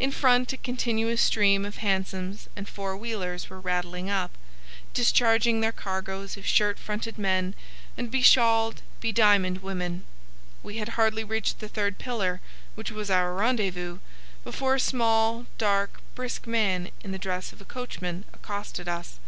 In 0.00 0.10
front 0.10 0.52
a 0.52 0.56
continuous 0.56 1.22
stream 1.22 1.64
of 1.64 1.76
hansoms 1.76 2.48
and 2.56 2.68
four 2.68 2.96
wheelers 2.96 3.48
were 3.48 3.60
rattling 3.60 4.10
up, 4.10 4.32
discharging 4.94 5.60
their 5.60 5.70
cargoes 5.70 6.36
of 6.36 6.44
shirt 6.44 6.76
fronted 6.76 7.16
men 7.16 7.54
and 7.96 8.10
beshawled, 8.10 8.82
bediamonded 9.00 9.62
women. 9.62 10.04
We 10.64 10.78
had 10.78 10.98
hardly 10.98 11.22
reached 11.22 11.60
the 11.60 11.68
third 11.68 11.98
pillar, 11.98 12.40
which 12.74 12.90
was 12.90 13.10
our 13.12 13.32
rendezvous, 13.32 14.00
before 14.42 14.74
a 14.74 14.80
small, 14.80 15.46
dark, 15.56 16.00
brisk 16.16 16.48
man 16.48 16.90
in 17.04 17.12
the 17.12 17.18
dress 17.20 17.52
of 17.52 17.60
a 17.60 17.64
coachman 17.64 18.24
accosted 18.34 18.88
us. 18.88 19.20